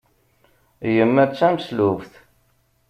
[0.95, 2.13] Yemma d tameslubt.